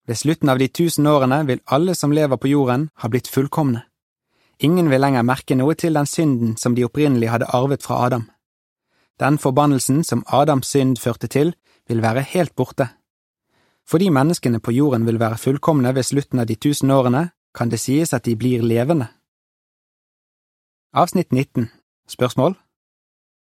Ved 0.08 0.16
slutten 0.16 0.48
av 0.48 0.58
de 0.58 0.68
tusen 0.68 1.06
årene 1.06 1.42
vil 1.46 1.60
alle 1.66 1.94
som 1.94 2.14
lever 2.16 2.40
på 2.40 2.48
jorden, 2.48 2.88
ha 2.96 3.08
blitt 3.12 3.28
fullkomne. 3.28 3.82
Ingen 4.58 4.88
vil 4.88 5.04
lenger 5.04 5.26
merke 5.28 5.58
noe 5.58 5.74
til 5.74 5.98
den 5.98 6.08
synden 6.08 6.56
som 6.56 6.72
de 6.74 6.86
opprinnelig 6.88 7.28
hadde 7.28 7.50
arvet 7.52 7.84
fra 7.84 8.00
Adam. 8.06 8.24
Den 9.20 9.36
forbannelsen 9.38 10.00
som 10.04 10.24
Adams 10.32 10.72
synd 10.72 10.96
førte 10.96 11.28
til, 11.28 11.52
vil 11.88 12.00
være 12.00 12.24
helt 12.32 12.56
borte. 12.56 12.88
Fordi 13.84 14.08
menneskene 14.08 14.60
på 14.64 14.72
jorden 14.72 15.04
vil 15.06 15.20
være 15.20 15.36
fullkomne 15.36 15.92
ved 15.94 16.08
slutten 16.08 16.40
av 16.40 16.48
de 16.48 16.56
tusen 16.56 16.90
årene, 16.90 17.28
kan 17.54 17.68
det 17.68 17.84
sies 17.84 18.14
at 18.16 18.24
de 18.24 18.36
blir 18.36 18.64
levende. 18.64 19.12
Avsnitt 20.94 21.32
19 21.32 21.68
Spørsmål 22.08 22.56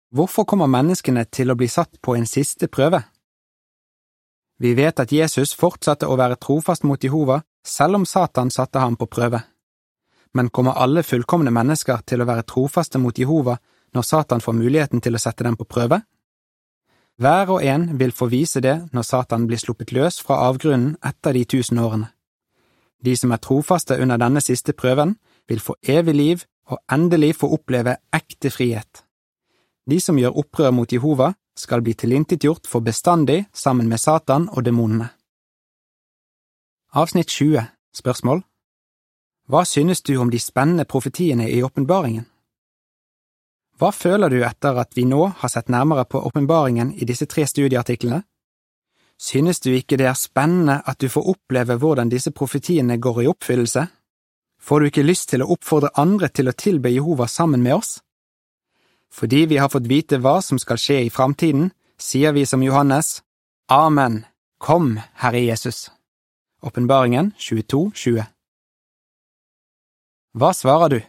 Hvorfor 0.09 0.45
kommer 0.49 0.65
menneskene 0.65 1.21
til 1.29 1.51
å 1.51 1.55
bli 1.57 1.67
satt 1.69 1.99
på 2.01 2.15
en 2.17 2.25
siste 2.25 2.65
prøve? 2.67 3.03
Vi 4.57 4.73
vet 4.73 4.99
at 4.99 5.11
Jesus 5.13 5.53
fortsatte 5.53 6.07
å 6.09 6.15
være 6.17 6.39
trofast 6.41 6.83
mot 6.83 7.03
Jehova 7.03 7.43
selv 7.65 7.99
om 7.99 8.05
Satan 8.09 8.49
satte 8.49 8.81
ham 8.81 8.95
på 8.97 9.05
prøve. 9.05 9.43
Men 10.33 10.49
kommer 10.49 10.79
alle 10.81 11.03
fullkomne 11.05 11.53
mennesker 11.53 12.01
til 12.09 12.21
å 12.21 12.25
være 12.25 12.47
trofaste 12.49 12.97
mot 12.97 13.17
Jehova 13.17 13.59
når 13.93 14.07
Satan 14.07 14.41
får 14.41 14.57
muligheten 14.57 15.01
til 15.01 15.13
å 15.13 15.21
sette 15.21 15.45
dem 15.45 15.57
på 15.59 15.67
prøve? 15.69 16.01
Hver 17.21 17.51
og 17.53 17.63
en 17.63 17.85
vil 17.99 18.13
få 18.15 18.29
vise 18.31 18.63
det 18.65 18.75
når 18.95 19.05
Satan 19.05 19.45
blir 19.45 19.61
sluppet 19.61 19.93
løs 19.93 20.17
fra 20.25 20.39
avgrunnen 20.47 20.95
etter 21.05 21.37
de 21.37 21.43
tusen 21.45 21.81
årene. 21.83 22.09
De 22.99 23.13
som 23.15 23.31
er 23.31 23.43
trofaste 23.45 23.99
under 24.01 24.17
denne 24.17 24.41
siste 24.41 24.73
prøven, 24.73 25.13
vil 25.47 25.61
få 25.61 25.77
evig 25.85 26.15
liv 26.15 26.43
og 26.69 26.81
endelig 26.91 27.35
få 27.39 27.51
oppleve 27.53 27.95
ekte 28.13 28.49
frihet. 28.53 29.03
De 29.89 29.97
som 30.01 30.17
gjør 30.19 30.37
opprør 30.37 30.73
mot 30.75 30.91
Jehova, 30.91 31.33
skal 31.57 31.81
bli 31.81 31.95
tilintetgjort 31.97 32.67
for 32.69 32.85
bestandig 32.85 33.45
sammen 33.53 33.89
med 33.89 33.99
Satan 33.99 34.47
og 34.53 34.63
demonene. 34.63 35.09
Avsnitt 36.93 37.29
20 37.29 37.65
Spørsmål 37.95 38.43
Hva 39.49 39.63
synes 39.65 40.01
du 40.01 40.15
om 40.21 40.29
de 40.29 40.39
spennende 40.39 40.85
profetiene 40.85 41.49
i 41.49 41.63
åpenbaringen? 41.63 42.25
Hva 43.79 43.91
føler 43.95 44.29
du 44.29 44.41
etter 44.43 44.77
at 44.77 44.93
vi 44.95 45.05
nå 45.07 45.25
har 45.41 45.49
sett 45.49 45.71
nærmere 45.71 46.05
på 46.05 46.21
åpenbaringen 46.27 46.91
i 46.93 47.07
disse 47.07 47.25
tre 47.25 47.45
studieartiklene? 47.47 48.21
Synes 49.19 49.59
du 49.59 49.71
ikke 49.71 49.97
det 49.97 50.07
er 50.07 50.19
spennende 50.19 50.81
at 50.85 50.99
du 50.99 51.09
får 51.09 51.31
oppleve 51.33 51.79
hvordan 51.79 52.11
disse 52.11 52.31
profetiene 52.31 52.97
går 52.97 53.23
i 53.23 53.29
oppfyllelse? 53.31 53.87
Får 54.59 54.79
du 54.79 54.89
ikke 54.91 55.07
lyst 55.07 55.29
til 55.31 55.43
å 55.43 55.49
oppfordre 55.55 55.91
andre 55.95 56.29
til 56.29 56.51
å 56.51 56.55
tilbe 56.55 56.91
Jehova 56.91 57.27
sammen 57.27 57.63
med 57.63 57.79
oss? 57.79 57.97
Fordi 59.11 59.45
vi 59.45 59.57
har 59.57 59.69
fått 59.69 59.89
vite 59.89 60.19
hva 60.21 60.39
som 60.41 60.59
skal 60.61 60.77
skje 60.77 61.01
i 61.05 61.09
framtiden, 61.13 61.71
sier 61.97 62.33
vi 62.33 62.45
som 62.45 62.63
Johannes, 62.63 63.21
Amen, 63.69 64.25
kom, 64.57 64.99
Herre 65.13 65.39
Jesus. 65.39 65.91
Åpenbaringen 66.61 67.31
22,20 67.37 68.23
Hva 70.33 70.53
svarer 70.53 70.89
du? 70.89 70.99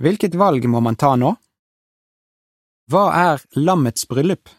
Hvilket 0.00 0.34
valg 0.34 0.66
må 0.68 0.80
man 0.84 0.98
ta 1.00 1.14
nå? 1.16 1.34
Hva 2.90 3.04
er 3.16 3.42
lammets 3.56 4.06
bryllup? 4.10 4.50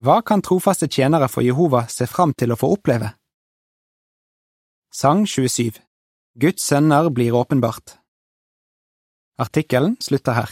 Hva 0.00 0.20
kan 0.22 0.42
trofaste 0.42 0.88
tjenere 0.88 1.28
for 1.28 1.44
Jehova 1.44 1.84
se 1.90 2.06
fram 2.06 2.32
til 2.38 2.54
å 2.54 2.58
få 2.58 2.70
oppleve? 2.76 3.12
Sang 4.94 5.26
27 5.26 5.82
Guds 6.38 6.64
sønner 6.64 7.10
blir 7.10 7.34
åpenbart 7.36 7.98
Artikkelen 9.38 9.96
slutter 10.02 10.34
her. 10.34 10.50